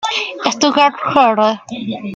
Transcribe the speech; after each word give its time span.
Stuka 0.53 0.85
Jr. 0.97 1.41